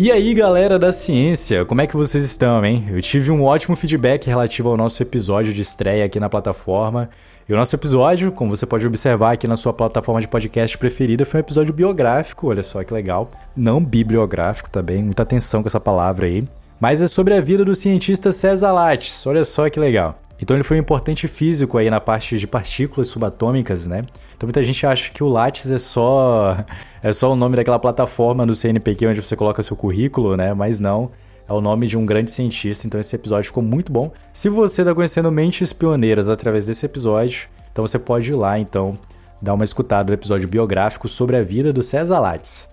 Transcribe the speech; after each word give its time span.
E 0.00 0.12
aí, 0.12 0.32
galera 0.32 0.78
da 0.78 0.92
ciência, 0.92 1.64
como 1.64 1.80
é 1.80 1.86
que 1.88 1.96
vocês 1.96 2.24
estão, 2.24 2.64
hein? 2.64 2.86
Eu 2.88 3.02
tive 3.02 3.32
um 3.32 3.42
ótimo 3.42 3.74
feedback 3.74 4.28
relativo 4.28 4.68
ao 4.68 4.76
nosso 4.76 5.02
episódio 5.02 5.52
de 5.52 5.60
estreia 5.60 6.04
aqui 6.04 6.20
na 6.20 6.28
plataforma. 6.28 7.10
E 7.48 7.52
o 7.52 7.56
nosso 7.56 7.74
episódio, 7.74 8.30
como 8.30 8.56
você 8.56 8.64
pode 8.64 8.86
observar 8.86 9.32
aqui 9.32 9.48
na 9.48 9.56
sua 9.56 9.72
plataforma 9.72 10.20
de 10.20 10.28
podcast 10.28 10.78
preferida, 10.78 11.26
foi 11.26 11.40
um 11.40 11.42
episódio 11.42 11.74
biográfico, 11.74 12.46
olha 12.46 12.62
só 12.62 12.84
que 12.84 12.94
legal. 12.94 13.28
Não 13.56 13.84
bibliográfico 13.84 14.70
também, 14.70 15.02
muita 15.02 15.24
atenção 15.24 15.64
com 15.64 15.68
essa 15.68 15.80
palavra 15.80 16.26
aí. 16.26 16.46
Mas 16.78 17.02
é 17.02 17.08
sobre 17.08 17.34
a 17.34 17.40
vida 17.40 17.64
do 17.64 17.74
cientista 17.74 18.30
César 18.30 18.70
Lattes, 18.70 19.26
olha 19.26 19.42
só 19.44 19.68
que 19.68 19.80
legal. 19.80 20.16
Então 20.40 20.56
ele 20.56 20.62
foi 20.62 20.76
um 20.76 20.80
importante 20.80 21.26
físico 21.26 21.78
aí 21.78 21.90
na 21.90 22.00
parte 22.00 22.38
de 22.38 22.46
partículas 22.46 23.08
subatômicas, 23.08 23.86
né? 23.86 24.02
Então 24.36 24.46
muita 24.46 24.62
gente 24.62 24.86
acha 24.86 25.10
que 25.10 25.22
o 25.22 25.28
Lattes 25.28 25.70
é 25.70 25.78
só 25.78 26.56
é 27.02 27.12
só 27.12 27.32
o 27.32 27.36
nome 27.36 27.56
daquela 27.56 27.78
plataforma 27.78 28.46
do 28.46 28.54
CNPq 28.54 29.08
onde 29.08 29.22
você 29.22 29.34
coloca 29.34 29.62
seu 29.62 29.76
currículo, 29.76 30.36
né? 30.36 30.54
Mas 30.54 30.78
não, 30.78 31.10
é 31.48 31.52
o 31.52 31.60
nome 31.60 31.86
de 31.86 31.96
um 31.96 32.06
grande 32.06 32.30
cientista. 32.30 32.86
Então 32.86 33.00
esse 33.00 33.14
episódio 33.16 33.48
ficou 33.48 33.62
muito 33.62 33.90
bom. 33.90 34.12
Se 34.32 34.48
você 34.48 34.82
está 34.82 34.94
conhecendo 34.94 35.30
mentes 35.32 35.72
pioneiras 35.72 36.28
através 36.28 36.66
desse 36.66 36.86
episódio, 36.86 37.48
então 37.72 37.86
você 37.86 37.98
pode 37.98 38.30
ir 38.30 38.34
lá 38.34 38.58
então 38.58 38.94
dar 39.40 39.54
uma 39.54 39.64
escutada 39.64 40.08
no 40.08 40.14
episódio 40.14 40.48
biográfico 40.48 41.08
sobre 41.08 41.36
a 41.36 41.42
vida 41.42 41.72
do 41.72 41.82
César 41.82 42.20
Lattes. 42.20 42.68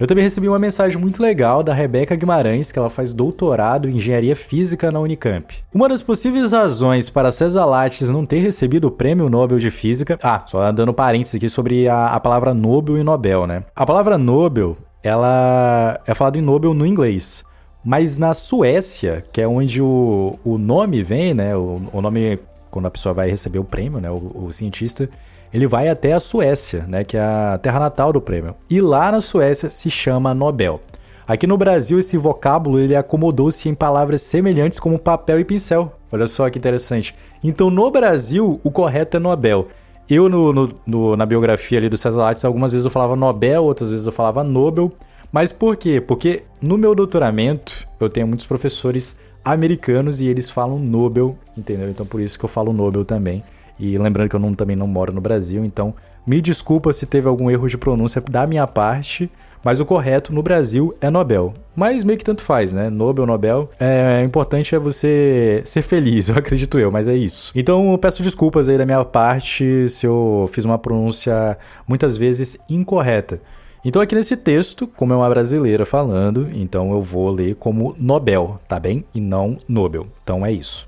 Eu 0.00 0.06
também 0.06 0.24
recebi 0.24 0.48
uma 0.48 0.58
mensagem 0.58 0.98
muito 0.98 1.22
legal 1.22 1.62
da 1.62 1.74
Rebeca 1.74 2.16
Guimarães, 2.16 2.72
que 2.72 2.78
ela 2.78 2.88
faz 2.88 3.12
doutorado 3.12 3.86
em 3.86 3.96
engenharia 3.96 4.34
física 4.34 4.90
na 4.90 4.98
Unicamp. 4.98 5.54
Uma 5.74 5.90
das 5.90 6.00
possíveis 6.00 6.52
razões 6.52 7.10
para 7.10 7.30
César 7.30 7.66
Lattes 7.66 8.08
não 8.08 8.24
ter 8.24 8.38
recebido 8.38 8.86
o 8.86 8.90
prêmio 8.90 9.28
Nobel 9.28 9.58
de 9.58 9.70
Física. 9.70 10.18
Ah, 10.22 10.42
só 10.46 10.72
dando 10.72 10.94
parênteses 10.94 11.34
aqui 11.34 11.50
sobre 11.50 11.86
a, 11.86 12.06
a 12.06 12.18
palavra 12.18 12.54
Nobel 12.54 12.96
e 12.96 13.02
Nobel, 13.02 13.46
né? 13.46 13.62
A 13.76 13.84
palavra 13.84 14.16
Nobel, 14.16 14.74
ela 15.02 16.00
é 16.06 16.14
falada 16.14 16.38
em 16.38 16.42
Nobel 16.42 16.72
no 16.72 16.86
inglês. 16.86 17.44
Mas 17.84 18.16
na 18.16 18.32
Suécia, 18.32 19.22
que 19.30 19.42
é 19.42 19.46
onde 19.46 19.82
o, 19.82 20.38
o 20.42 20.56
nome 20.56 21.02
vem, 21.02 21.34
né? 21.34 21.54
O, 21.54 21.78
o 21.92 22.00
nome, 22.00 22.38
quando 22.70 22.86
a 22.86 22.90
pessoa 22.90 23.12
vai 23.12 23.28
receber 23.28 23.58
o 23.58 23.64
prêmio, 23.64 24.00
né? 24.00 24.10
O, 24.10 24.46
o 24.46 24.52
cientista, 24.52 25.08
ele 25.52 25.66
vai 25.66 25.88
até 25.88 26.12
a 26.12 26.20
Suécia, 26.20 26.84
né, 26.86 27.02
que 27.02 27.16
é 27.16 27.20
a 27.20 27.58
terra 27.60 27.80
natal 27.80 28.12
do 28.12 28.20
prêmio. 28.20 28.54
E 28.68 28.80
lá 28.80 29.10
na 29.10 29.20
Suécia 29.20 29.68
se 29.68 29.90
chama 29.90 30.32
Nobel. 30.32 30.80
Aqui 31.26 31.46
no 31.46 31.56
Brasil 31.56 31.98
esse 31.98 32.16
vocábulo 32.16 32.78
ele 32.78 32.96
acomodou-se 32.96 33.68
em 33.68 33.74
palavras 33.74 34.22
semelhantes 34.22 34.80
como 34.80 34.98
papel 34.98 35.38
e 35.38 35.44
pincel. 35.44 35.92
Olha 36.10 36.26
só 36.26 36.48
que 36.50 36.58
interessante. 36.58 37.14
Então 37.42 37.70
no 37.70 37.90
Brasil 37.90 38.60
o 38.64 38.70
correto 38.70 39.16
é 39.16 39.20
Nobel. 39.20 39.68
Eu 40.08 40.28
no, 40.28 40.52
no, 40.52 40.74
no, 40.84 41.16
na 41.16 41.24
biografia 41.24 41.78
ali 41.78 41.88
do 41.88 41.96
César 41.96 42.20
Lattes 42.20 42.44
algumas 42.44 42.72
vezes 42.72 42.84
eu 42.84 42.90
falava 42.90 43.14
Nobel, 43.14 43.62
outras 43.62 43.90
vezes 43.90 44.06
eu 44.06 44.12
falava 44.12 44.42
Nobel. 44.42 44.92
Mas 45.30 45.52
por 45.52 45.76
quê? 45.76 46.00
Porque 46.00 46.42
no 46.60 46.76
meu 46.76 46.96
doutoramento 46.96 47.86
eu 48.00 48.08
tenho 48.08 48.26
muitos 48.26 48.46
professores 48.46 49.16
americanos 49.44 50.20
e 50.20 50.26
eles 50.26 50.50
falam 50.50 50.78
Nobel, 50.78 51.36
entendeu? 51.56 51.88
Então 51.88 52.06
por 52.06 52.20
isso 52.20 52.38
que 52.38 52.44
eu 52.44 52.48
falo 52.48 52.72
Nobel 52.72 53.04
também. 53.04 53.42
E 53.78 53.96
lembrando 53.96 54.28
que 54.28 54.36
eu 54.36 54.40
não, 54.40 54.54
também 54.54 54.76
não 54.76 54.86
moro 54.86 55.12
no 55.12 55.20
Brasil, 55.20 55.64
então 55.64 55.94
me 56.26 56.40
desculpa 56.40 56.92
se 56.92 57.06
teve 57.06 57.28
algum 57.28 57.50
erro 57.50 57.68
de 57.68 57.78
pronúncia 57.78 58.20
da 58.20 58.46
minha 58.46 58.66
parte, 58.66 59.30
mas 59.64 59.80
o 59.80 59.86
correto 59.86 60.32
no 60.32 60.42
Brasil 60.42 60.94
é 61.00 61.10
Nobel. 61.10 61.54
Mas 61.74 62.04
meio 62.04 62.18
que 62.18 62.24
tanto 62.24 62.42
faz, 62.42 62.72
né? 62.72 62.90
Nobel, 62.90 63.26
Nobel. 63.26 63.70
É 63.78 64.22
importante 64.22 64.74
é 64.74 64.78
você 64.78 65.62
ser 65.64 65.82
feliz, 65.82 66.28
eu 66.30 66.36
acredito 66.36 66.78
eu, 66.78 66.90
mas 66.90 67.08
é 67.08 67.14
isso. 67.14 67.52
Então 67.54 67.90
eu 67.92 67.98
peço 67.98 68.22
desculpas 68.22 68.68
aí 68.68 68.76
da 68.76 68.84
minha 68.84 69.04
parte 69.04 69.88
se 69.88 70.06
eu 70.06 70.48
fiz 70.52 70.64
uma 70.64 70.78
pronúncia 70.78 71.56
muitas 71.86 72.16
vezes 72.16 72.58
incorreta. 72.68 73.40
Então 73.82 74.02
aqui 74.02 74.14
nesse 74.14 74.36
texto, 74.36 74.86
como 74.86 75.14
é 75.14 75.16
uma 75.16 75.28
brasileira 75.28 75.86
falando, 75.86 76.50
então 76.52 76.92
eu 76.92 77.00
vou 77.00 77.30
ler 77.30 77.54
como 77.54 77.94
Nobel, 77.98 78.60
tá 78.68 78.78
bem? 78.78 79.04
E 79.14 79.20
não 79.20 79.56
Nobel. 79.66 80.06
Então 80.22 80.44
é 80.44 80.52
isso. 80.52 80.86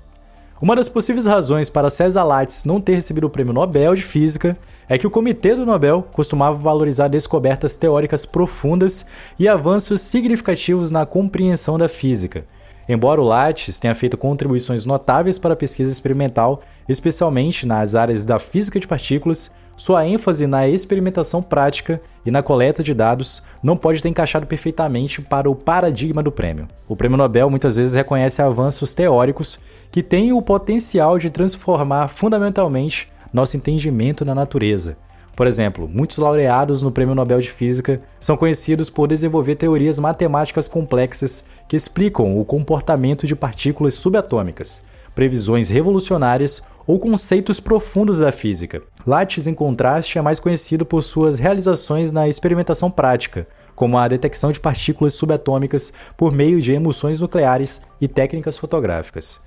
Uma 0.61 0.75
das 0.75 0.87
possíveis 0.87 1.25
razões 1.25 1.69
para 1.69 1.89
César 1.89 2.23
Lattes 2.23 2.63
não 2.63 2.79
ter 2.79 2.95
recebido 2.95 3.25
o 3.25 3.29
Prêmio 3.29 3.51
Nobel 3.51 3.95
de 3.95 4.03
Física 4.03 4.55
é 4.87 4.97
que 4.97 5.07
o 5.07 5.09
Comitê 5.09 5.55
do 5.55 5.65
Nobel 5.65 6.07
costumava 6.13 6.57
valorizar 6.57 7.07
descobertas 7.07 7.75
teóricas 7.75 8.27
profundas 8.27 9.05
e 9.39 9.47
avanços 9.47 9.99
significativos 10.01 10.91
na 10.91 11.05
compreensão 11.05 11.79
da 11.79 11.89
física. 11.89 12.45
Embora 12.87 13.19
o 13.19 13.23
Lattes 13.23 13.79
tenha 13.79 13.95
feito 13.95 14.17
contribuições 14.17 14.85
notáveis 14.85 15.39
para 15.39 15.53
a 15.53 15.57
pesquisa 15.57 15.91
experimental, 15.91 16.61
especialmente 16.87 17.65
nas 17.65 17.95
áreas 17.95 18.23
da 18.23 18.39
física 18.39 18.79
de 18.79 18.87
partículas, 18.87 19.51
sua 19.75 20.05
ênfase 20.05 20.45
na 20.47 20.67
experimentação 20.67 21.41
prática 21.41 22.01
e 22.25 22.31
na 22.31 22.43
coleta 22.43 22.83
de 22.83 22.93
dados 22.93 23.43
não 23.61 23.75
pode 23.75 24.01
ter 24.01 24.09
encaixado 24.09 24.45
perfeitamente 24.45 25.21
para 25.21 25.49
o 25.49 25.55
paradigma 25.55 26.21
do 26.21 26.31
prêmio. 26.31 26.67
O 26.87 26.95
prêmio 26.95 27.17
Nobel 27.17 27.49
muitas 27.49 27.75
vezes 27.75 27.93
reconhece 27.93 28.41
avanços 28.41 28.93
teóricos 28.93 29.59
que 29.91 30.03
têm 30.03 30.31
o 30.31 30.41
potencial 30.41 31.17
de 31.17 31.29
transformar 31.29 32.07
fundamentalmente 32.07 33.11
nosso 33.33 33.57
entendimento 33.57 34.23
na 34.23 34.35
natureza. 34.35 34.95
Por 35.35 35.47
exemplo, 35.47 35.89
muitos 35.91 36.19
laureados 36.19 36.83
no 36.83 36.91
Prêmio 36.91 37.15
Nobel 37.15 37.41
de 37.41 37.49
Física 37.49 37.99
são 38.19 38.37
conhecidos 38.37 38.91
por 38.91 39.07
desenvolver 39.07 39.55
teorias 39.55 39.97
matemáticas 39.97 40.67
complexas 40.67 41.43
que 41.67 41.75
explicam 41.75 42.39
o 42.39 42.45
comportamento 42.45 43.25
de 43.25 43.35
partículas 43.35 43.95
subatômicas, 43.95 44.83
previsões 45.15 45.69
revolucionárias 45.69 46.61
ou 46.85 46.99
conceitos 46.99 47.59
profundos 47.59 48.19
da 48.19 48.31
física. 48.31 48.81
Lattes, 49.05 49.47
em 49.47 49.53
contraste, 49.53 50.17
é 50.17 50.21
mais 50.21 50.39
conhecido 50.39 50.85
por 50.85 51.01
suas 51.01 51.39
realizações 51.39 52.11
na 52.11 52.27
experimentação 52.27 52.91
prática, 52.91 53.47
como 53.75 53.97
a 53.97 54.07
detecção 54.07 54.51
de 54.51 54.59
partículas 54.59 55.13
subatômicas 55.13 55.93
por 56.15 56.31
meio 56.31 56.61
de 56.61 56.73
emulsões 56.73 57.19
nucleares 57.19 57.81
e 57.99 58.07
técnicas 58.07 58.57
fotográficas. 58.57 59.39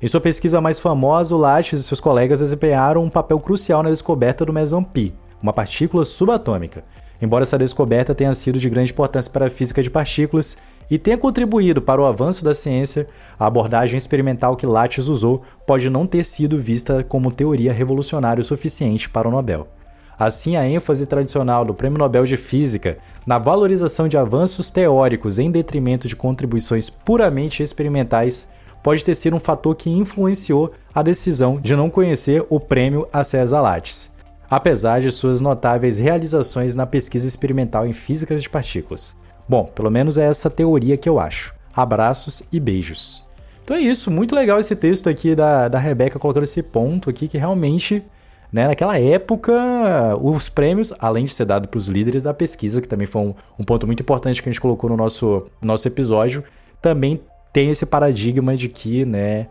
Em 0.00 0.06
sua 0.06 0.20
pesquisa 0.20 0.60
mais 0.60 0.78
famosa, 0.78 1.36
Lattes 1.36 1.80
e 1.80 1.82
seus 1.82 2.00
colegas 2.00 2.38
desempenharam 2.38 3.04
um 3.04 3.10
papel 3.10 3.40
crucial 3.40 3.82
na 3.82 3.90
descoberta 3.90 4.44
do 4.44 4.52
meson 4.52 4.82
pi, 4.82 5.12
uma 5.42 5.52
partícula 5.52 6.04
subatômica. 6.04 6.84
Embora 7.20 7.42
essa 7.42 7.58
descoberta 7.58 8.14
tenha 8.14 8.32
sido 8.32 8.58
de 8.58 8.70
grande 8.70 8.92
importância 8.92 9.30
para 9.30 9.46
a 9.46 9.50
física 9.50 9.82
de 9.82 9.90
partículas 9.90 10.56
e 10.90 10.98
tenha 10.98 11.18
contribuído 11.18 11.82
para 11.82 12.00
o 12.00 12.06
avanço 12.06 12.44
da 12.44 12.54
ciência, 12.54 13.08
a 13.38 13.46
abordagem 13.46 13.98
experimental 13.98 14.56
que 14.56 14.66
Lattes 14.66 15.08
usou 15.08 15.42
pode 15.66 15.90
não 15.90 16.06
ter 16.06 16.24
sido 16.24 16.58
vista 16.58 17.02
como 17.02 17.32
teoria 17.32 17.72
revolucionária 17.72 18.40
o 18.40 18.44
suficiente 18.44 19.10
para 19.10 19.28
o 19.28 19.30
Nobel. 19.30 19.66
Assim, 20.18 20.56
a 20.56 20.68
ênfase 20.68 21.06
tradicional 21.06 21.64
do 21.64 21.74
Prêmio 21.74 21.98
Nobel 21.98 22.24
de 22.24 22.36
Física 22.36 22.98
na 23.26 23.38
valorização 23.38 24.08
de 24.08 24.16
avanços 24.16 24.70
teóricos 24.70 25.38
em 25.38 25.50
detrimento 25.50 26.08
de 26.08 26.16
contribuições 26.16 26.90
puramente 26.90 27.62
experimentais 27.62 28.48
pode 28.82 29.04
ter 29.04 29.14
sido 29.14 29.36
um 29.36 29.40
fator 29.40 29.76
que 29.76 29.90
influenciou 29.90 30.72
a 30.94 31.02
decisão 31.02 31.60
de 31.60 31.76
não 31.76 31.90
conhecer 31.90 32.44
o 32.48 32.58
prêmio 32.58 33.06
a 33.12 33.22
César 33.22 33.60
Lattes, 33.60 34.10
apesar 34.50 35.00
de 35.00 35.10
suas 35.10 35.40
notáveis 35.40 35.98
realizações 35.98 36.74
na 36.74 36.86
pesquisa 36.86 37.26
experimental 37.26 37.86
em 37.86 37.92
física 37.92 38.36
de 38.36 38.48
partículas. 38.48 39.14
Bom, 39.48 39.64
pelo 39.64 39.90
menos 39.90 40.18
é 40.18 40.26
essa 40.26 40.50
teoria 40.50 40.96
que 40.96 41.08
eu 41.08 41.18
acho. 41.18 41.54
Abraços 41.74 42.42
e 42.52 42.58
beijos. 42.58 43.26
Então 43.64 43.76
é 43.76 43.80
isso, 43.80 44.10
muito 44.10 44.34
legal 44.34 44.58
esse 44.58 44.74
texto 44.74 45.08
aqui 45.08 45.34
da, 45.34 45.68
da 45.68 45.78
Rebeca 45.78 46.18
colocando 46.18 46.44
esse 46.44 46.62
ponto 46.62 47.10
aqui 47.10 47.28
que 47.28 47.36
realmente, 47.36 48.02
né, 48.50 48.66
naquela 48.66 48.98
época, 48.98 49.52
os 50.22 50.48
prêmios, 50.48 50.92
além 50.98 51.26
de 51.26 51.34
ser 51.34 51.44
dado 51.44 51.68
para 51.68 51.76
os 51.76 51.88
líderes 51.88 52.22
da 52.22 52.32
pesquisa, 52.32 52.80
que 52.80 52.88
também 52.88 53.06
foi 53.06 53.20
um, 53.20 53.34
um, 53.58 53.64
ponto 53.64 53.86
muito 53.86 54.00
importante 54.00 54.42
que 54.42 54.48
a 54.48 54.52
gente 54.52 54.60
colocou 54.60 54.88
no 54.88 54.96
nosso, 54.96 55.46
nosso 55.60 55.86
episódio, 55.86 56.42
também 56.80 57.20
tem 57.52 57.70
esse 57.70 57.84
paradigma 57.84 58.56
de 58.56 58.70
que, 58.70 59.04
né, 59.04 59.48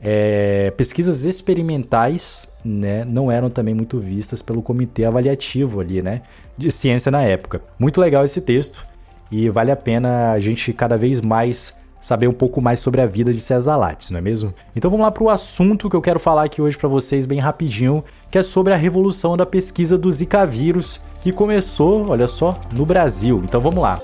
é, 0.00 0.72
pesquisas 0.76 1.24
experimentais 1.24 2.48
né, 2.64 3.04
não 3.04 3.30
eram 3.30 3.50
também 3.50 3.74
muito 3.74 3.98
vistas 3.98 4.42
pelo 4.42 4.62
comitê 4.62 5.04
avaliativo 5.04 5.80
ali, 5.80 6.02
né, 6.02 6.22
de 6.56 6.70
ciência 6.70 7.10
na 7.10 7.22
época. 7.22 7.60
Muito 7.78 8.00
legal 8.00 8.24
esse 8.24 8.40
texto 8.40 8.84
e 9.30 9.48
vale 9.48 9.70
a 9.70 9.76
pena 9.76 10.32
a 10.32 10.40
gente 10.40 10.72
cada 10.72 10.96
vez 10.96 11.20
mais 11.20 11.78
saber 12.00 12.26
um 12.28 12.32
pouco 12.32 12.62
mais 12.62 12.80
sobre 12.80 13.00
a 13.02 13.06
vida 13.06 13.32
de 13.32 13.40
César 13.40 13.76
Lattes, 13.76 14.10
não 14.10 14.18
é 14.18 14.22
mesmo? 14.22 14.54
Então 14.74 14.90
vamos 14.90 15.04
lá 15.04 15.10
para 15.10 15.22
o 15.22 15.28
assunto 15.28 15.90
que 15.90 15.94
eu 15.94 16.00
quero 16.00 16.18
falar 16.18 16.44
aqui 16.44 16.62
hoje 16.62 16.78
para 16.78 16.88
vocês 16.88 17.26
bem 17.26 17.38
rapidinho, 17.38 18.02
que 18.30 18.38
é 18.38 18.42
sobre 18.42 18.72
a 18.72 18.76
revolução 18.76 19.36
da 19.36 19.44
pesquisa 19.44 19.98
do 19.98 20.10
Zika 20.10 20.46
vírus, 20.46 21.02
que 21.20 21.30
começou, 21.30 22.08
olha 22.08 22.26
só, 22.26 22.58
no 22.72 22.86
Brasil. 22.86 23.42
Então 23.44 23.60
vamos 23.60 23.82
lá. 23.82 24.00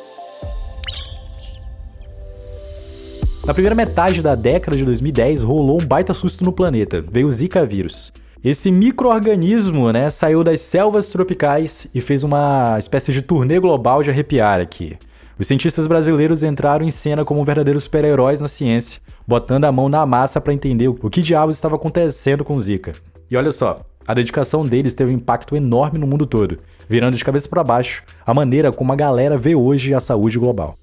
Na 3.46 3.54
primeira 3.54 3.76
metade 3.76 4.22
da 4.22 4.34
década 4.34 4.76
de 4.76 4.84
2010, 4.84 5.44
rolou 5.44 5.80
um 5.80 5.86
baita 5.86 6.12
susto 6.12 6.42
no 6.42 6.50
planeta. 6.50 7.00
Veio 7.08 7.28
o 7.28 7.30
Zika 7.30 7.64
vírus. 7.64 8.12
Esse 8.42 8.72
microorganismo, 8.72 9.92
né, 9.92 10.10
saiu 10.10 10.42
das 10.42 10.60
selvas 10.60 11.10
tropicais 11.10 11.86
e 11.94 12.00
fez 12.00 12.24
uma 12.24 12.76
espécie 12.76 13.12
de 13.12 13.22
turnê 13.22 13.60
global 13.60 14.02
de 14.02 14.10
arrepiar 14.10 14.60
aqui. 14.60 14.98
Os 15.38 15.46
cientistas 15.46 15.86
brasileiros 15.86 16.42
entraram 16.42 16.84
em 16.84 16.90
cena 16.90 17.24
como 17.24 17.44
verdadeiros 17.44 17.84
super-heróis 17.84 18.40
na 18.40 18.48
ciência, 18.48 19.00
botando 19.24 19.64
a 19.64 19.70
mão 19.70 19.88
na 19.88 20.04
massa 20.04 20.40
para 20.40 20.52
entender 20.52 20.88
o 20.88 21.08
que 21.08 21.22
diabos 21.22 21.54
estava 21.54 21.76
acontecendo 21.76 22.44
com 22.44 22.58
Zika. 22.58 22.94
E 23.30 23.36
olha 23.36 23.52
só, 23.52 23.80
a 24.04 24.12
dedicação 24.12 24.66
deles 24.66 24.92
teve 24.92 25.12
um 25.12 25.18
impacto 25.18 25.54
enorme 25.54 26.00
no 26.00 26.06
mundo 26.06 26.26
todo, 26.26 26.58
virando 26.88 27.16
de 27.16 27.24
cabeça 27.24 27.48
para 27.48 27.62
baixo 27.62 28.02
a 28.26 28.34
maneira 28.34 28.72
como 28.72 28.92
a 28.92 28.96
galera 28.96 29.38
vê 29.38 29.54
hoje 29.54 29.94
a 29.94 30.00
saúde 30.00 30.36
global. 30.36 30.76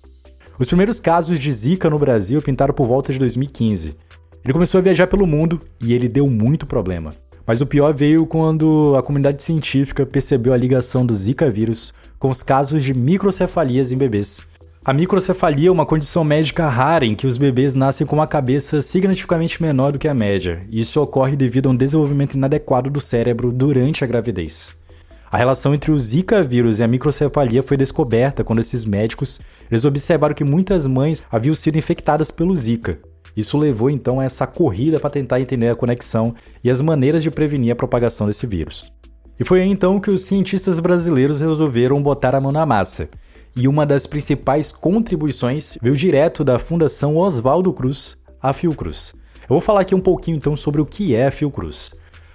Os 0.63 0.67
primeiros 0.67 0.97
casos 0.97 1.39
de 1.39 1.51
Zika 1.51 1.89
no 1.89 1.99
Brasil 1.99 2.41
pintaram 2.41 2.73
por 2.73 2.87
volta 2.87 3.11
de 3.11 3.19
2015. 3.19 3.97
Ele 4.45 4.53
começou 4.53 4.79
a 4.79 4.81
viajar 4.81 5.07
pelo 5.07 5.27
mundo 5.27 5.59
e 5.81 5.91
ele 5.91 6.07
deu 6.07 6.25
muito 6.25 6.65
problema. 6.65 7.11
Mas 7.45 7.59
o 7.59 7.65
pior 7.65 7.93
veio 7.93 8.25
quando 8.25 8.95
a 8.97 9.03
comunidade 9.03 9.43
científica 9.43 10.05
percebeu 10.05 10.53
a 10.53 10.57
ligação 10.57 11.05
do 11.05 11.13
Zika 11.13 11.49
vírus 11.49 11.93
com 12.17 12.29
os 12.29 12.41
casos 12.41 12.81
de 12.81 12.93
microcefalias 12.93 13.91
em 13.91 13.97
bebês. 13.97 14.41
A 14.85 14.93
microcefalia 14.93 15.67
é 15.67 15.71
uma 15.71 15.85
condição 15.85 16.23
médica 16.23 16.69
rara 16.69 17.05
em 17.05 17.13
que 17.13 17.27
os 17.27 17.37
bebês 17.37 17.75
nascem 17.75 18.07
com 18.07 18.15
uma 18.15 18.25
cabeça 18.25 18.81
significativamente 18.81 19.61
menor 19.61 19.91
do 19.91 19.99
que 19.99 20.07
a 20.07 20.13
média, 20.13 20.61
isso 20.71 21.01
ocorre 21.01 21.35
devido 21.35 21.67
a 21.67 21.71
um 21.73 21.75
desenvolvimento 21.75 22.35
inadequado 22.35 22.89
do 22.89 23.01
cérebro 23.01 23.51
durante 23.51 24.01
a 24.05 24.07
gravidez. 24.07 24.81
A 25.33 25.37
relação 25.37 25.73
entre 25.73 25.91
o 25.91 25.99
Zika 25.99 26.43
vírus 26.43 26.77
e 26.77 26.83
a 26.83 26.87
microcefalia 26.87 27.63
foi 27.63 27.75
descoberta 27.75 28.43
quando 28.43 28.59
esses 28.59 28.85
médicos 28.85 29.41
eles 29.71 29.83
observaram 29.83 30.35
que 30.35 30.43
muitas 30.43 30.85
mães 30.85 31.23
haviam 31.31 31.55
sido 31.55 31.75
infectadas 31.75 32.29
pelo 32.29 32.55
Zika. 32.55 32.99
Isso 33.35 33.57
levou 33.57 33.89
então 33.89 34.19
a 34.19 34.25
essa 34.25 34.45
corrida 34.45 34.99
para 34.99 35.09
tentar 35.09 35.41
entender 35.41 35.69
a 35.69 35.75
conexão 35.75 36.35
e 36.63 36.69
as 36.69 36.83
maneiras 36.83 37.23
de 37.23 37.31
prevenir 37.31 37.73
a 37.73 37.75
propagação 37.75 38.27
desse 38.27 38.45
vírus. 38.45 38.93
E 39.39 39.43
foi 39.43 39.61
aí 39.61 39.67
então 39.67 39.99
que 39.99 40.11
os 40.11 40.23
cientistas 40.23 40.79
brasileiros 40.79 41.39
resolveram 41.39 41.99
botar 42.03 42.35
a 42.35 42.39
mão 42.39 42.51
na 42.51 42.63
massa. 42.63 43.09
E 43.55 43.67
uma 43.67 43.87
das 43.87 44.05
principais 44.05 44.71
contribuições 44.71 45.79
veio 45.81 45.95
direto 45.95 46.43
da 46.43 46.59
Fundação 46.59 47.17
Oswaldo 47.17 47.73
Cruz, 47.73 48.15
a 48.39 48.53
Fiocruz. 48.53 49.15
Eu 49.41 49.49
vou 49.49 49.61
falar 49.61 49.81
aqui 49.81 49.95
um 49.95 49.99
pouquinho 49.99 50.37
então 50.37 50.55
sobre 50.55 50.79
o 50.79 50.85
que 50.85 51.15
é 51.15 51.25
a 51.25 51.31
Fiocruz. 51.31 51.91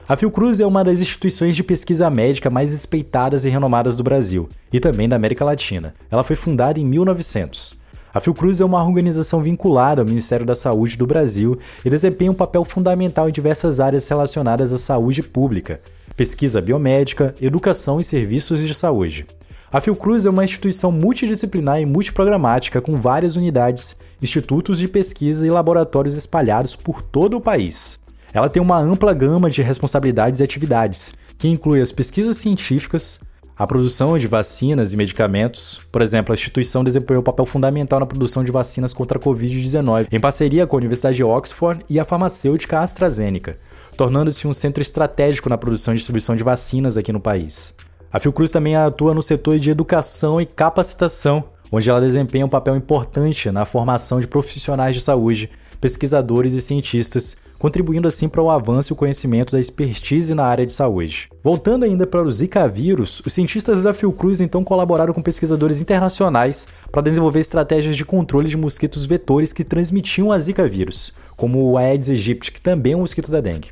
A 0.08 0.16
Fiocruz 0.16 0.58
é 0.58 0.64
uma 0.64 0.82
das 0.82 1.02
instituições 1.02 1.54
de 1.54 1.62
pesquisa 1.62 2.08
médica 2.08 2.48
mais 2.48 2.70
respeitadas 2.70 3.44
e 3.44 3.50
renomadas 3.50 3.94
do 3.94 4.02
Brasil 4.02 4.48
e 4.72 4.80
também 4.80 5.06
da 5.06 5.16
América 5.16 5.44
Latina. 5.44 5.94
Ela 6.10 6.22
foi 6.22 6.34
fundada 6.34 6.80
em 6.80 6.84
1900. 6.84 7.74
A 8.14 8.18
Fiocruz 8.18 8.58
é 8.58 8.64
uma 8.64 8.82
organização 8.82 9.42
vinculada 9.42 10.00
ao 10.00 10.06
Ministério 10.06 10.46
da 10.46 10.54
Saúde 10.54 10.96
do 10.96 11.06
Brasil 11.06 11.58
e 11.84 11.90
desempenha 11.90 12.30
um 12.30 12.34
papel 12.34 12.64
fundamental 12.64 13.28
em 13.28 13.32
diversas 13.32 13.80
áreas 13.80 14.08
relacionadas 14.08 14.72
à 14.72 14.78
saúde 14.78 15.22
pública, 15.22 15.78
pesquisa 16.16 16.62
biomédica, 16.62 17.34
educação 17.38 18.00
e 18.00 18.04
serviços 18.04 18.66
de 18.66 18.72
saúde. 18.72 19.26
A 19.70 19.78
Fiocruz 19.78 20.24
é 20.24 20.30
uma 20.30 20.44
instituição 20.44 20.90
multidisciplinar 20.90 21.82
e 21.82 21.86
multiprogramática 21.86 22.80
com 22.80 22.98
várias 22.98 23.36
unidades, 23.36 23.94
institutos 24.22 24.78
de 24.78 24.88
pesquisa 24.88 25.46
e 25.46 25.50
laboratórios 25.50 26.16
espalhados 26.16 26.74
por 26.74 27.02
todo 27.02 27.36
o 27.36 27.42
país. 27.42 28.00
Ela 28.32 28.48
tem 28.48 28.60
uma 28.62 28.78
ampla 28.78 29.14
gama 29.14 29.50
de 29.50 29.62
responsabilidades 29.62 30.40
e 30.40 30.44
atividades, 30.44 31.14
que 31.36 31.48
inclui 31.48 31.80
as 31.80 31.92
pesquisas 31.92 32.36
científicas, 32.36 33.20
a 33.56 33.66
produção 33.66 34.16
de 34.16 34.28
vacinas 34.28 34.92
e 34.92 34.96
medicamentos. 34.96 35.80
Por 35.90 36.00
exemplo, 36.00 36.32
a 36.32 36.34
instituição 36.34 36.84
desempenhou 36.84 37.20
um 37.20 37.24
papel 37.24 37.44
fundamental 37.44 37.98
na 37.98 38.06
produção 38.06 38.44
de 38.44 38.52
vacinas 38.52 38.92
contra 38.92 39.18
a 39.18 39.20
Covid-19, 39.20 40.06
em 40.12 40.20
parceria 40.20 40.66
com 40.66 40.76
a 40.76 40.78
Universidade 40.78 41.16
de 41.16 41.24
Oxford 41.24 41.84
e 41.90 41.98
a 41.98 42.04
farmacêutica 42.04 42.80
AstraZeneca, 42.80 43.56
tornando-se 43.96 44.46
um 44.46 44.52
centro 44.52 44.80
estratégico 44.80 45.48
na 45.48 45.58
produção 45.58 45.92
e 45.92 45.96
distribuição 45.96 46.36
de 46.36 46.44
vacinas 46.44 46.96
aqui 46.96 47.12
no 47.12 47.20
país. 47.20 47.74
A 48.12 48.20
Fiocruz 48.20 48.50
também 48.50 48.76
atua 48.76 49.12
no 49.12 49.22
setor 49.22 49.58
de 49.58 49.70
educação 49.70 50.40
e 50.40 50.46
capacitação, 50.46 51.44
onde 51.70 51.90
ela 51.90 52.00
desempenha 52.00 52.46
um 52.46 52.48
papel 52.48 52.76
importante 52.76 53.50
na 53.50 53.64
formação 53.64 54.20
de 54.20 54.28
profissionais 54.28 54.94
de 54.94 55.02
saúde, 55.02 55.50
pesquisadores 55.80 56.54
e 56.54 56.60
cientistas, 56.60 57.36
contribuindo 57.58 58.06
assim 58.06 58.28
para 58.28 58.42
o 58.42 58.50
avanço 58.50 58.92
e 58.92 58.94
o 58.94 58.96
conhecimento 58.96 59.52
da 59.52 59.60
expertise 59.60 60.34
na 60.34 60.44
área 60.44 60.66
de 60.66 60.72
saúde. 60.72 61.28
Voltando 61.42 61.84
ainda 61.84 62.06
para 62.06 62.22
o 62.22 62.30
Zika 62.30 62.68
vírus, 62.68 63.20
os 63.26 63.32
cientistas 63.32 63.82
da 63.82 63.92
Fiocruz 63.92 64.40
então 64.40 64.62
colaboraram 64.62 65.12
com 65.12 65.20
pesquisadores 65.20 65.80
internacionais 65.80 66.68
para 66.92 67.02
desenvolver 67.02 67.40
estratégias 67.40 67.96
de 67.96 68.04
controle 68.04 68.48
de 68.48 68.56
mosquitos 68.56 69.04
vetores 69.06 69.52
que 69.52 69.64
transmitiam 69.64 70.30
a 70.30 70.38
Zika 70.38 70.68
vírus, 70.68 71.12
como 71.36 71.70
o 71.70 71.76
Aedes 71.76 72.08
aegypti, 72.08 72.52
que 72.52 72.60
também 72.60 72.92
é 72.92 72.96
um 72.96 73.00
mosquito 73.00 73.30
da 73.30 73.40
dengue. 73.40 73.70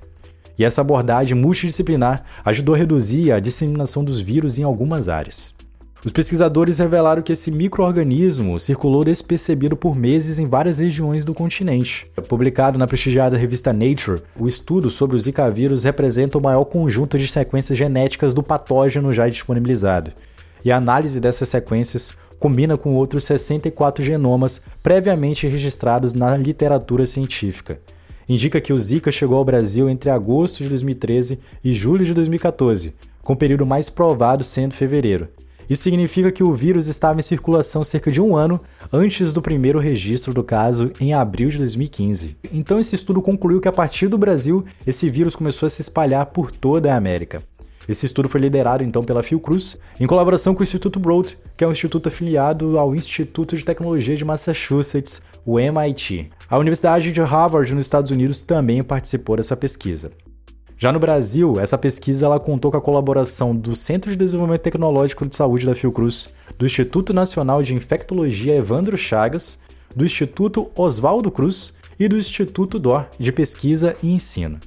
E 0.58 0.64
essa 0.64 0.80
abordagem 0.80 1.36
multidisciplinar 1.36 2.24
ajudou 2.44 2.74
a 2.74 2.78
reduzir 2.78 3.30
a 3.30 3.40
disseminação 3.40 4.02
dos 4.02 4.18
vírus 4.18 4.58
em 4.58 4.62
algumas 4.62 5.08
áreas. 5.08 5.55
Os 6.04 6.12
pesquisadores 6.12 6.78
revelaram 6.78 7.22
que 7.22 7.32
esse 7.32 7.50
microorganismo 7.50 8.58
circulou 8.60 9.02
despercebido 9.02 9.76
por 9.76 9.96
meses 9.96 10.38
em 10.38 10.46
várias 10.46 10.78
regiões 10.78 11.24
do 11.24 11.34
continente. 11.34 12.06
Publicado 12.28 12.78
na 12.78 12.86
prestigiada 12.86 13.36
revista 13.36 13.72
Nature, 13.72 14.22
o 14.38 14.46
estudo 14.46 14.90
sobre 14.90 15.16
o 15.16 15.18
Zika 15.18 15.50
vírus 15.50 15.84
representa 15.84 16.38
o 16.38 16.40
maior 16.40 16.64
conjunto 16.66 17.18
de 17.18 17.26
sequências 17.26 17.76
genéticas 17.76 18.34
do 18.34 18.42
patógeno 18.42 19.12
já 19.12 19.28
disponibilizado. 19.28 20.12
E 20.64 20.70
a 20.70 20.76
análise 20.76 21.18
dessas 21.18 21.48
sequências 21.48 22.14
combina 22.38 22.76
com 22.76 22.94
outros 22.94 23.24
64 23.24 24.04
genomas 24.04 24.60
previamente 24.82 25.48
registrados 25.48 26.12
na 26.12 26.36
literatura 26.36 27.06
científica. 27.06 27.80
Indica 28.28 28.60
que 28.60 28.72
o 28.72 28.78
Zika 28.78 29.10
chegou 29.10 29.38
ao 29.38 29.44
Brasil 29.44 29.88
entre 29.88 30.10
agosto 30.10 30.62
de 30.62 30.68
2013 30.68 31.40
e 31.64 31.72
julho 31.72 32.04
de 32.04 32.12
2014, 32.12 32.92
com 33.22 33.32
o 33.32 33.36
período 33.36 33.64
mais 33.64 33.88
provado 33.88 34.44
sendo 34.44 34.74
fevereiro. 34.74 35.28
Isso 35.68 35.82
significa 35.82 36.30
que 36.30 36.42
o 36.42 36.54
vírus 36.54 36.86
estava 36.86 37.18
em 37.18 37.22
circulação 37.22 37.82
cerca 37.82 38.10
de 38.10 38.20
um 38.20 38.36
ano 38.36 38.60
antes 38.92 39.32
do 39.32 39.42
primeiro 39.42 39.78
registro 39.78 40.32
do 40.32 40.44
caso, 40.44 40.92
em 41.00 41.12
abril 41.12 41.48
de 41.48 41.58
2015. 41.58 42.36
Então, 42.52 42.78
esse 42.78 42.94
estudo 42.94 43.20
concluiu 43.20 43.60
que 43.60 43.68
a 43.68 43.72
partir 43.72 44.08
do 44.08 44.18
Brasil, 44.18 44.64
esse 44.86 45.10
vírus 45.10 45.34
começou 45.34 45.66
a 45.66 45.70
se 45.70 45.80
espalhar 45.82 46.26
por 46.26 46.50
toda 46.50 46.92
a 46.92 46.96
América. 46.96 47.42
Esse 47.88 48.06
estudo 48.06 48.28
foi 48.28 48.40
liderado 48.40 48.82
então 48.82 49.04
pela 49.04 49.22
Fiocruz, 49.22 49.78
em 50.00 50.06
colaboração 50.06 50.54
com 50.54 50.60
o 50.60 50.64
Instituto 50.64 50.98
Broad, 50.98 51.38
que 51.56 51.62
é 51.62 51.68
um 51.68 51.72
instituto 51.72 52.08
afiliado 52.08 52.78
ao 52.78 52.94
Instituto 52.94 53.56
de 53.56 53.64
Tecnologia 53.64 54.16
de 54.16 54.24
Massachusetts, 54.24 55.22
o 55.44 55.60
MIT. 55.60 56.30
A 56.50 56.58
Universidade 56.58 57.12
de 57.12 57.20
Harvard, 57.20 57.72
nos 57.74 57.86
Estados 57.86 58.10
Unidos, 58.10 58.42
também 58.42 58.82
participou 58.82 59.36
dessa 59.36 59.56
pesquisa. 59.56 60.10
Já 60.78 60.92
no 60.92 60.98
Brasil, 60.98 61.58
essa 61.58 61.78
pesquisa 61.78 62.26
ela 62.26 62.38
contou 62.38 62.70
com 62.70 62.76
a 62.76 62.82
colaboração 62.82 63.56
do 63.56 63.74
Centro 63.74 64.10
de 64.10 64.16
Desenvolvimento 64.16 64.60
Tecnológico 64.60 65.24
de 65.24 65.34
Saúde 65.34 65.64
da 65.64 65.74
Fiocruz, 65.74 66.28
do 66.58 66.66
Instituto 66.66 67.14
Nacional 67.14 67.62
de 67.62 67.72
Infectologia 67.72 68.54
Evandro 68.54 68.94
Chagas, 68.94 69.58
do 69.94 70.04
Instituto 70.04 70.70
Oswaldo 70.76 71.30
Cruz 71.30 71.72
e 71.98 72.06
do 72.06 72.16
Instituto 72.18 72.78
DOR 72.78 73.06
de 73.18 73.32
Pesquisa 73.32 73.96
e 74.02 74.12
Ensino. 74.12 74.58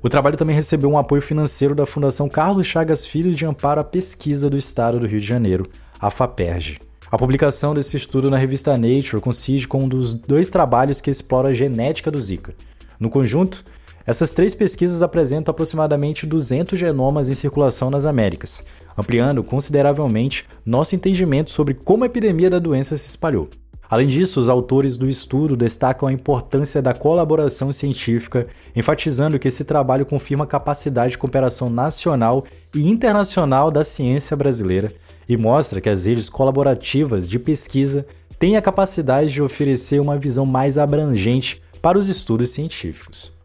O 0.00 0.08
trabalho 0.08 0.36
também 0.36 0.54
recebeu 0.54 0.88
um 0.88 0.96
apoio 0.96 1.20
financeiro 1.20 1.74
da 1.74 1.84
Fundação 1.84 2.28
Carlos 2.28 2.64
Chagas 2.64 3.04
Filho 3.04 3.34
de 3.34 3.44
Amparo 3.44 3.80
à 3.80 3.84
Pesquisa 3.84 4.48
do 4.48 4.56
Estado 4.56 5.00
do 5.00 5.06
Rio 5.06 5.20
de 5.20 5.26
Janeiro, 5.26 5.68
a 5.98 6.12
FAPERJ. 6.12 6.78
A 7.10 7.18
publicação 7.18 7.74
desse 7.74 7.96
estudo 7.96 8.30
na 8.30 8.36
revista 8.36 8.78
Nature 8.78 9.20
coincide 9.20 9.66
com 9.66 9.82
um 9.82 9.88
dos 9.88 10.14
dois 10.14 10.48
trabalhos 10.48 11.00
que 11.00 11.10
explora 11.10 11.48
a 11.48 11.52
genética 11.52 12.08
do 12.08 12.20
Zika. 12.20 12.54
No 13.00 13.10
conjunto, 13.10 13.64
essas 14.06 14.32
três 14.32 14.54
pesquisas 14.54 15.02
apresentam 15.02 15.50
aproximadamente 15.50 16.26
200 16.26 16.78
genomas 16.78 17.28
em 17.28 17.34
circulação 17.34 17.90
nas 17.90 18.06
Américas, 18.06 18.62
ampliando 18.96 19.42
consideravelmente 19.42 20.44
nosso 20.64 20.94
entendimento 20.94 21.50
sobre 21.50 21.74
como 21.74 22.04
a 22.04 22.06
epidemia 22.06 22.48
da 22.48 22.60
doença 22.60 22.96
se 22.96 23.08
espalhou. 23.08 23.48
Além 23.88 24.06
disso, 24.06 24.40
os 24.40 24.48
autores 24.48 24.96
do 24.96 25.08
estudo 25.08 25.56
destacam 25.56 26.08
a 26.08 26.12
importância 26.12 26.80
da 26.80 26.92
colaboração 26.92 27.72
científica, 27.72 28.46
enfatizando 28.74 29.38
que 29.38 29.48
esse 29.48 29.64
trabalho 29.64 30.06
confirma 30.06 30.44
a 30.44 30.48
capacidade 30.48 31.12
de 31.12 31.18
cooperação 31.18 31.68
nacional 31.68 32.44
e 32.74 32.88
internacional 32.88 33.70
da 33.70 33.84
ciência 33.84 34.36
brasileira 34.36 34.92
e 35.28 35.36
mostra 35.36 35.80
que 35.80 35.88
as 35.88 36.06
redes 36.06 36.28
colaborativas 36.28 37.28
de 37.28 37.38
pesquisa 37.38 38.06
têm 38.38 38.56
a 38.56 38.62
capacidade 38.62 39.32
de 39.32 39.42
oferecer 39.42 40.00
uma 40.00 40.18
visão 40.18 40.46
mais 40.46 40.78
abrangente 40.78 41.62
para 41.80 41.98
os 41.98 42.08
estudos 42.08 42.50
científicos. 42.50 43.35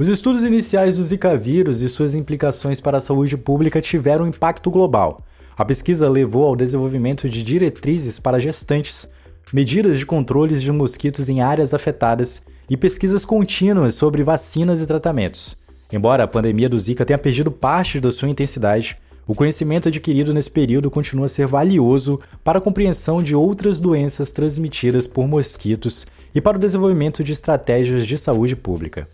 Os 0.00 0.08
estudos 0.08 0.42
iniciais 0.44 0.96
do 0.96 1.04
Zika 1.04 1.36
vírus 1.36 1.82
e 1.82 1.88
suas 1.90 2.14
implicações 2.14 2.80
para 2.80 2.96
a 2.96 3.00
saúde 3.02 3.36
pública 3.36 3.82
tiveram 3.82 4.26
impacto 4.26 4.70
global. 4.70 5.22
A 5.54 5.62
pesquisa 5.62 6.08
levou 6.08 6.46
ao 6.46 6.56
desenvolvimento 6.56 7.28
de 7.28 7.44
diretrizes 7.44 8.18
para 8.18 8.40
gestantes, 8.40 9.06
medidas 9.52 9.98
de 9.98 10.06
controles 10.06 10.62
de 10.62 10.72
mosquitos 10.72 11.28
em 11.28 11.42
áreas 11.42 11.74
afetadas 11.74 12.40
e 12.66 12.78
pesquisas 12.78 13.26
contínuas 13.26 13.92
sobre 13.92 14.22
vacinas 14.22 14.80
e 14.80 14.86
tratamentos. 14.86 15.54
Embora 15.92 16.24
a 16.24 16.26
pandemia 16.26 16.70
do 16.70 16.78
Zika 16.78 17.04
tenha 17.04 17.18
perdido 17.18 17.50
parte 17.50 18.00
da 18.00 18.10
sua 18.10 18.30
intensidade, 18.30 18.96
o 19.26 19.34
conhecimento 19.34 19.88
adquirido 19.88 20.32
nesse 20.32 20.50
período 20.50 20.90
continua 20.90 21.26
a 21.26 21.28
ser 21.28 21.46
valioso 21.46 22.18
para 22.42 22.56
a 22.56 22.62
compreensão 22.62 23.22
de 23.22 23.36
outras 23.36 23.78
doenças 23.78 24.30
transmitidas 24.30 25.06
por 25.06 25.28
mosquitos 25.28 26.06
e 26.34 26.40
para 26.40 26.56
o 26.56 26.60
desenvolvimento 26.60 27.22
de 27.22 27.34
estratégias 27.34 28.06
de 28.06 28.16
saúde 28.16 28.56
pública. 28.56 29.06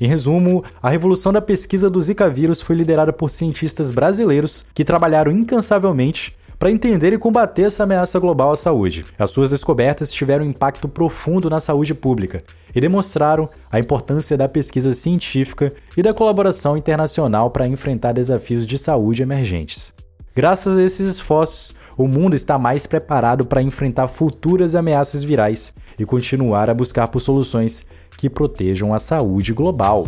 Em 0.00 0.06
resumo, 0.08 0.64
a 0.82 0.90
revolução 0.90 1.32
da 1.32 1.40
pesquisa 1.40 1.88
do 1.88 2.02
Zika 2.02 2.28
vírus 2.28 2.60
foi 2.60 2.76
liderada 2.76 3.12
por 3.12 3.30
cientistas 3.30 3.90
brasileiros 3.90 4.64
que 4.74 4.84
trabalharam 4.84 5.30
incansavelmente 5.30 6.36
para 6.58 6.70
entender 6.70 7.12
e 7.12 7.18
combater 7.18 7.62
essa 7.62 7.82
ameaça 7.82 8.18
global 8.18 8.52
à 8.52 8.56
saúde. 8.56 9.04
As 9.18 9.30
suas 9.30 9.50
descobertas 9.50 10.10
tiveram 10.10 10.44
um 10.44 10.48
impacto 10.48 10.88
profundo 10.88 11.50
na 11.50 11.60
saúde 11.60 11.94
pública 11.94 12.40
e 12.74 12.80
demonstraram 12.80 13.48
a 13.70 13.78
importância 13.78 14.36
da 14.36 14.48
pesquisa 14.48 14.92
científica 14.92 15.72
e 15.96 16.02
da 16.02 16.14
colaboração 16.14 16.76
internacional 16.76 17.50
para 17.50 17.66
enfrentar 17.66 18.12
desafios 18.12 18.66
de 18.66 18.78
saúde 18.78 19.22
emergentes. 19.22 19.92
Graças 20.34 20.76
a 20.76 20.82
esses 20.82 21.06
esforços, 21.06 21.76
o 21.96 22.08
mundo 22.08 22.34
está 22.34 22.58
mais 22.58 22.86
preparado 22.86 23.46
para 23.46 23.62
enfrentar 23.62 24.08
futuras 24.08 24.74
ameaças 24.74 25.22
virais 25.22 25.72
e 25.96 26.04
continuar 26.04 26.68
a 26.68 26.74
buscar 26.74 27.06
por 27.06 27.20
soluções 27.20 27.86
que 28.16 28.30
protejam 28.30 28.94
a 28.94 28.98
saúde 28.98 29.52
global. 29.52 30.06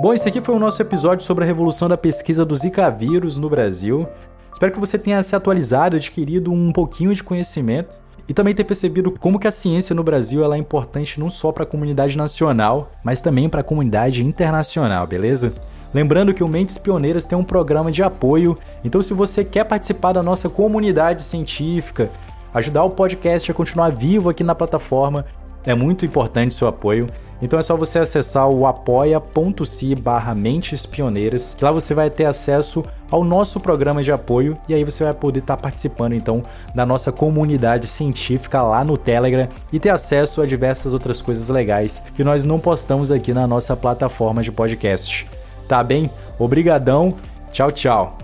Bom, 0.00 0.12
esse 0.12 0.28
aqui 0.28 0.40
foi 0.40 0.54
o 0.54 0.58
nosso 0.58 0.82
episódio 0.82 1.24
sobre 1.24 1.44
a 1.44 1.46
revolução 1.46 1.88
da 1.88 1.96
pesquisa 1.96 2.44
do 2.44 2.54
Zika 2.54 2.90
vírus 2.90 3.38
no 3.38 3.48
Brasil. 3.48 4.06
Espero 4.52 4.72
que 4.72 4.78
você 4.78 4.98
tenha 4.98 5.22
se 5.22 5.34
atualizado, 5.34 5.96
adquirido 5.96 6.52
um 6.52 6.72
pouquinho 6.72 7.14
de 7.14 7.22
conhecimento 7.22 8.02
e 8.28 8.34
também 8.34 8.54
ter 8.54 8.64
percebido 8.64 9.10
como 9.10 9.38
que 9.38 9.46
a 9.46 9.50
ciência 9.50 9.94
no 9.94 10.04
Brasil 10.04 10.44
ela 10.44 10.56
é 10.56 10.58
importante 10.58 11.18
não 11.18 11.30
só 11.30 11.52
para 11.52 11.64
a 11.64 11.66
comunidade 11.66 12.18
nacional, 12.18 12.92
mas 13.02 13.22
também 13.22 13.48
para 13.48 13.60
a 13.60 13.64
comunidade 13.64 14.24
internacional, 14.24 15.06
beleza? 15.06 15.54
Lembrando 15.92 16.34
que 16.34 16.42
o 16.42 16.48
Mentes 16.48 16.76
Pioneiras 16.76 17.24
tem 17.24 17.38
um 17.38 17.44
programa 17.44 17.92
de 17.92 18.02
apoio, 18.02 18.58
então 18.84 19.00
se 19.00 19.14
você 19.14 19.44
quer 19.44 19.64
participar 19.64 20.12
da 20.12 20.22
nossa 20.22 20.48
comunidade 20.48 21.22
científica, 21.22 22.10
ajudar 22.54 22.84
o 22.84 22.90
podcast 22.90 23.50
a 23.50 23.54
continuar 23.54 23.90
vivo 23.90 24.30
aqui 24.30 24.42
na 24.42 24.54
plataforma, 24.54 25.26
é 25.66 25.74
muito 25.74 26.04
importante 26.06 26.54
seu 26.54 26.68
apoio. 26.68 27.08
Então 27.42 27.58
é 27.58 27.62
só 27.62 27.76
você 27.76 27.98
acessar 27.98 28.48
o 28.48 28.66
apoia.se 28.66 29.94
barra 29.96 30.34
Mentes 30.34 30.86
Pioneiras, 30.86 31.54
que 31.54 31.64
lá 31.64 31.70
você 31.70 31.92
vai 31.92 32.08
ter 32.08 32.24
acesso 32.24 32.84
ao 33.10 33.24
nosso 33.24 33.60
programa 33.60 34.02
de 34.02 34.12
apoio 34.12 34.56
e 34.68 34.72
aí 34.72 34.84
você 34.84 35.04
vai 35.04 35.12
poder 35.12 35.40
estar 35.40 35.56
participando 35.56 36.14
então 36.14 36.42
da 36.74 36.86
nossa 36.86 37.12
comunidade 37.12 37.86
científica 37.86 38.62
lá 38.62 38.82
no 38.82 38.96
Telegram 38.96 39.48
e 39.72 39.78
ter 39.78 39.90
acesso 39.90 40.40
a 40.40 40.46
diversas 40.46 40.92
outras 40.92 41.20
coisas 41.20 41.48
legais 41.48 42.02
que 42.14 42.24
nós 42.24 42.44
não 42.44 42.58
postamos 42.58 43.10
aqui 43.10 43.34
na 43.34 43.46
nossa 43.46 43.76
plataforma 43.76 44.42
de 44.42 44.52
podcast. 44.52 45.26
Tá 45.68 45.82
bem? 45.82 46.10
Obrigadão. 46.38 47.14
Tchau, 47.52 47.70
tchau. 47.72 48.23